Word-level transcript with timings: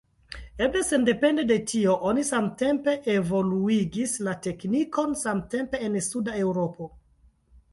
Eble 0.67 0.79
sendepende 0.85 1.43
de 1.51 1.57
tio 1.71 1.93
oni 2.11 2.23
samtempe 2.29 2.95
evoluigis 3.17 4.15
la 4.29 4.33
teknikon 4.47 5.15
samtempe 5.27 5.83
en 5.89 5.99
suda 6.09 6.39
Eŭropo. 6.45 6.91